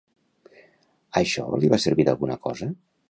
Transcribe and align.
Això 1.21 1.45
li 1.65 1.69
va 1.75 1.79
servir 1.85 2.07
d'alguna 2.09 2.39
cosa? 2.49 2.71